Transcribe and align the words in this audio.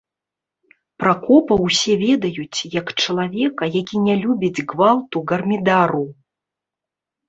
Пракопа 1.03 1.53
ўсе 1.65 1.93
ведаюць 2.05 2.59
як 2.79 2.87
чалавека, 3.05 3.63
які 3.79 4.05
не 4.09 4.19
любіць 4.25 4.63
гвалту, 4.75 5.27
гармідару. 5.35 6.05